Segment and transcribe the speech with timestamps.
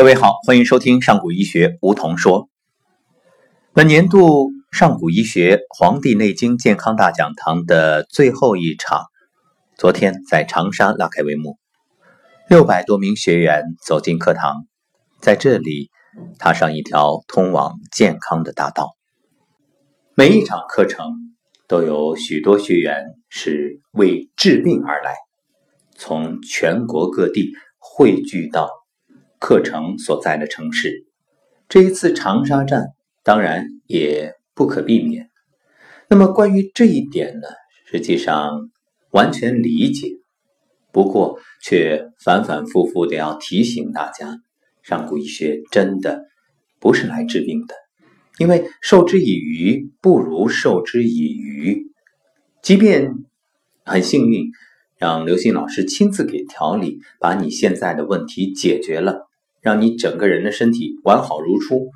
[0.00, 2.48] 各位好，欢迎收听上古医学梧桐说。
[3.74, 9.04] 本年度上古医学《黄帝内经健康大讲堂》的最后一场，
[9.76, 11.58] 昨天在长沙拉开帷幕。
[12.48, 14.64] 六百多名学员走进课堂，
[15.20, 15.90] 在这里
[16.38, 18.96] 踏上一条通往健康的大道。
[20.14, 21.10] 每一场课程
[21.68, 25.14] 都有许多学员是为治病而来，
[25.94, 28.79] 从全国各地汇聚到。
[29.40, 31.06] 课程所在的城市，
[31.68, 32.88] 这一次长沙站
[33.24, 35.30] 当然也不可避免。
[36.08, 37.48] 那么关于这一点呢，
[37.86, 38.70] 实际上
[39.10, 40.08] 完全理解，
[40.92, 44.36] 不过却反反复复的要提醒大家，
[44.82, 46.24] 上古医学真的
[46.78, 47.74] 不是来治病的，
[48.38, 51.86] 因为授之以鱼不如授之以渔。
[52.60, 53.14] 即便
[53.84, 54.50] 很幸运，
[54.98, 59.29] 让刘星老师亲自给调理，把你现在的问题解决了。
[59.60, 61.90] 让你整个人的身体完好如初，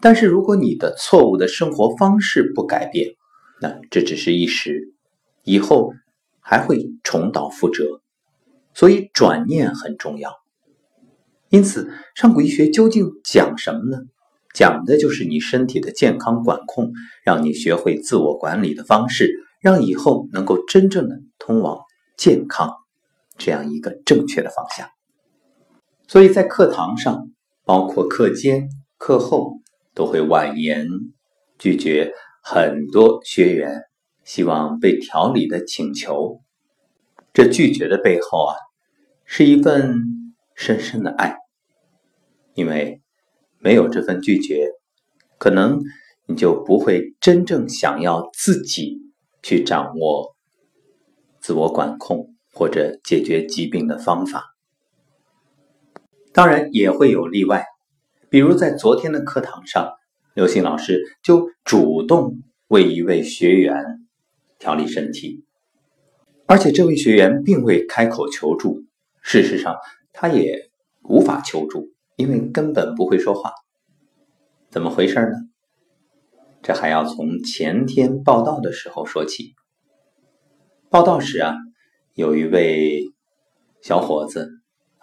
[0.00, 3.14] 但是如果你的错误的生活方式不改变，
[3.60, 4.92] 那这只是一时，
[5.44, 5.92] 以后
[6.40, 8.00] 还会重蹈覆辙。
[8.74, 10.32] 所以转念很重要。
[11.48, 13.98] 因此，上古医学究竟讲什么呢？
[14.52, 16.92] 讲的就是你身体的健康管控，
[17.24, 21.78] 让你学会自我管理的方式，让以后能够真正的通往
[22.16, 22.70] 健康
[23.38, 24.88] 这样一个正确的方向。
[26.08, 27.30] 所以在课堂上，
[27.64, 29.60] 包括课间、课后，
[29.92, 30.86] 都会婉言
[31.58, 32.12] 拒绝
[32.42, 33.82] 很多学员
[34.24, 36.40] 希望被调理的请求。
[37.32, 38.54] 这拒绝的背后啊，
[39.24, 40.00] 是一份
[40.54, 41.36] 深深的爱。
[42.54, 43.02] 因为
[43.58, 44.70] 没有这份拒绝，
[45.38, 45.80] 可能
[46.26, 48.96] 你就不会真正想要自己
[49.42, 50.36] 去掌握
[51.40, 54.55] 自我管控或者解决疾病的方法。
[56.36, 57.64] 当然也会有例外，
[58.28, 59.94] 比如在昨天的课堂上，
[60.34, 64.06] 刘星老师就主动为一位学员
[64.58, 65.46] 调理身体，
[66.44, 68.84] 而且这位学员并未开口求助，
[69.22, 69.76] 事实上
[70.12, 70.68] 他也
[71.04, 73.54] 无法求助，因为根本不会说话。
[74.68, 75.36] 怎么回事呢？
[76.62, 79.54] 这还要从前天报道的时候说起。
[80.90, 81.54] 报道时啊，
[82.12, 83.04] 有一位
[83.80, 84.50] 小伙子。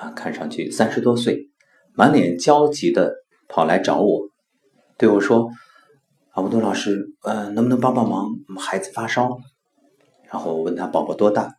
[0.00, 1.50] 啊，看上去三十多岁，
[1.92, 3.12] 满脸焦急的
[3.48, 4.30] 跑来找我，
[4.96, 5.50] 对我说
[6.32, 8.30] ：“阿布多老师，呃，能不能帮帮忙？
[8.58, 9.36] 孩子发烧。”
[10.32, 11.54] 然后问他宝宝多大，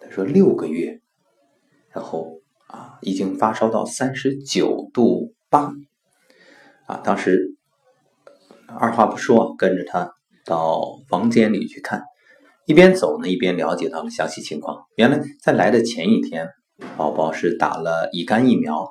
[0.00, 1.00] 他说六个月，
[1.90, 5.72] 然后啊，已经发烧到三十九度八，
[6.86, 7.54] 啊，当时
[8.66, 10.12] 二话不说，跟着他
[10.44, 12.02] 到房间里去看，
[12.64, 14.86] 一边走呢，一边了解到了详细情况。
[14.96, 16.48] 原来在来的前一天。
[16.96, 18.88] 宝宝是打了乙肝疫苗，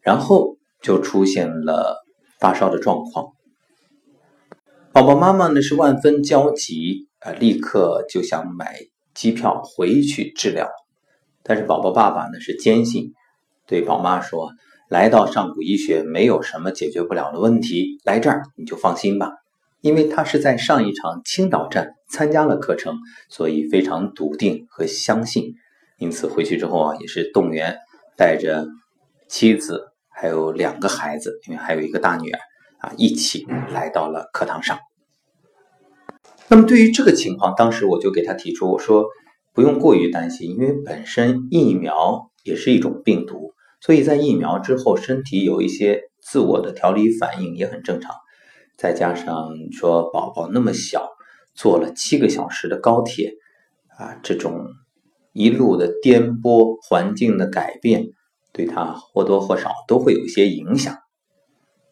[0.00, 2.04] 然后就出现了
[2.38, 3.32] 发烧的状况。
[4.92, 8.78] 宝宝妈妈呢是万分焦急，啊，立刻就想买
[9.14, 10.68] 机票回去治疗。
[11.42, 13.12] 但是宝宝爸爸呢是坚信，
[13.66, 14.52] 对宝妈说
[14.88, 19.32] ：“来到上古医学没有什么解决不了的问题，来这儿你就放心吧。”
[19.82, 22.96] 因为他是在上一场青岛站参加了课程，
[23.28, 25.54] 所以非常笃定和相信。
[25.98, 27.78] 因此回去之后啊，也是动员
[28.16, 28.66] 带着
[29.28, 32.38] 妻子还有两个孩子，因为还有一个大女儿
[32.80, 34.78] 啊，一起来到了课堂上。
[36.48, 39.06] 那么对于这个情况，当时我就给他提出，我说
[39.54, 48.14] 不用过于担心，因为本身疫苗也是一种病毒，所以在疫苗之后，身体有一些自我的调理反应也很正常。
[48.76, 51.08] 再加上说宝宝那么小，
[51.54, 53.32] 坐了七个小时的高铁
[53.98, 54.66] 啊，这种。
[55.36, 58.06] 一路的颠簸，环境的改变，
[58.54, 60.96] 对他或多或少都会有一些影响。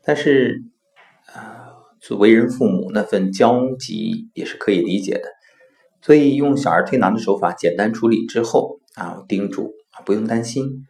[0.03, 0.63] 但是，
[1.27, 5.29] 啊，作为人父母那份焦急也是可以理解的。
[6.01, 10.87] 所以用小儿推拿的手法简单处理之后，啊，叮嘱啊不用担心。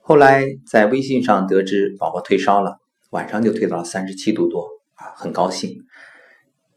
[0.00, 2.78] 后来在微信上得知宝宝退烧了，
[3.10, 5.76] 晚上就退到了三十七度多，啊，很高兴。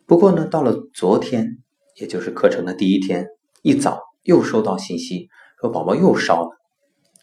[0.07, 1.59] 不过呢，到了昨天，
[1.99, 3.27] 也就是课程的第一天
[3.61, 4.10] 一早。
[4.23, 5.29] 又收到信息
[5.59, 6.49] 说宝宝又烧了，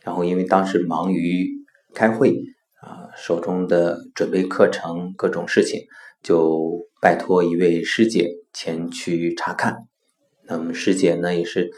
[0.03, 1.49] 然后因为当时忙于
[1.95, 2.37] 开会
[2.81, 5.83] 啊，手中的准备课程各种事情，
[6.23, 9.87] 就拜托一位师姐前去查看。
[10.45, 11.71] 那么师姐呢也是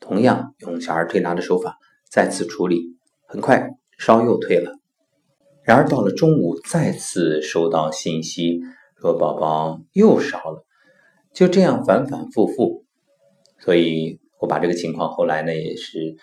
[0.00, 1.76] 同样用小儿推拿的手法
[2.10, 2.96] 再次处理，
[3.26, 4.72] 很快烧又退了。
[5.62, 8.60] 然而到了中午再次收到信息
[9.00, 10.64] 说宝宝又烧了，
[11.34, 12.84] 就这样反反复复，
[13.58, 14.21] 所以。
[14.42, 16.16] 我把这个情况后来呢，也是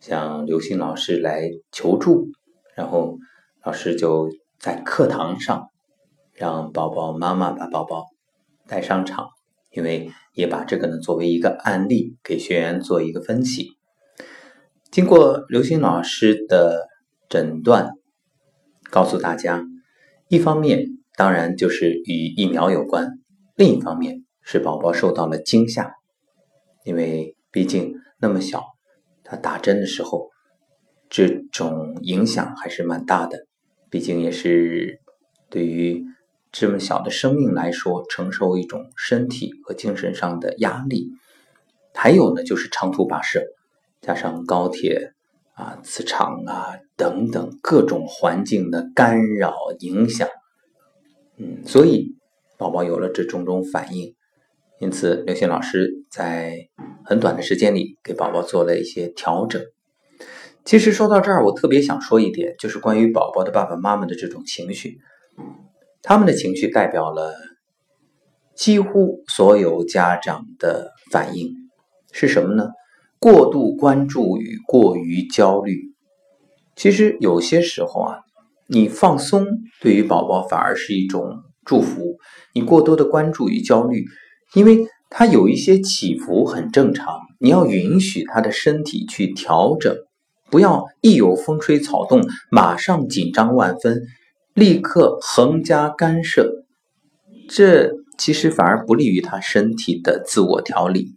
[0.00, 2.28] 向刘星老师来求助，
[2.76, 3.16] 然后
[3.64, 4.28] 老师就
[4.60, 5.70] 在课堂上
[6.34, 8.04] 让宝宝妈妈把宝宝
[8.66, 9.28] 带上场，
[9.70, 13.70] 因为也把这个呢作为一个案例给学员做一个分析。
[14.90, 16.86] 经过刘星老师的
[17.30, 17.92] 诊断，
[18.90, 19.64] 告诉大家，
[20.28, 20.84] 一方面
[21.16, 23.18] 当然就是与疫苗有关，
[23.56, 25.94] 另一方面是宝宝受到了惊吓，
[26.84, 28.64] 因为毕竟那么小，
[29.24, 30.28] 他打针的时候，
[31.08, 33.46] 这种影响还是蛮大的。
[33.90, 35.00] 毕竟也是
[35.48, 36.04] 对于
[36.52, 41.10] 这么小的生命来说，承受一种身体和精神上的压力。
[41.94, 43.42] 还有呢，就是长途跋涉，
[44.00, 45.12] 加上高铁
[45.54, 50.28] 啊、磁场啊等等各种环境的干扰影响，
[51.38, 52.14] 嗯，所以
[52.56, 54.14] 宝宝有了这种种反应。
[54.78, 56.68] 因此，刘星老师在
[57.04, 59.62] 很短的时间里给宝宝做了一些调整。
[60.64, 64.98] 其实说到这儿，我特别想说一点，就是关于宝宝的爸爸妈妈的这种情绪，
[66.02, 67.34] 他们的情绪代表了
[68.54, 71.54] 几乎所有家长的反应
[72.12, 72.68] 是什么呢？
[73.18, 75.94] 过度关注与过于焦虑。
[76.76, 78.18] 其实有些时候啊，
[78.68, 79.46] 你放松
[79.80, 82.18] 对于宝宝反而是一种祝福。
[82.54, 84.04] 你过多的关注与焦虑，
[84.54, 89.96] 因为他有一些起伏很正常，你要允许他的身体去调整。
[90.50, 94.02] 不要一有风吹草动，马上紧张万分，
[94.54, 96.64] 立刻横加干涉，
[97.48, 101.14] 这其实反而不利于他身体的自我调理。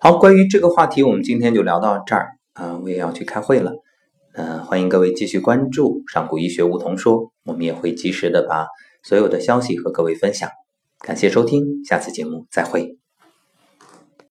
[0.00, 3.72] 好，关于这个话题，我们今天就聊到这儿啊，我也要去开会了。
[4.34, 8.66] 嗯，欢迎各位继续关注上古医学梧桐说，我们也会及时的把
[9.04, 10.50] 所有的消息和各位分享。
[11.04, 13.03] 感谢收听，下次节目再会。